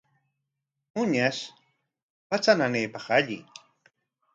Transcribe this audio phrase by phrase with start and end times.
[0.93, 1.41] Muñash
[2.27, 3.39] patra nanaypaqqa alli.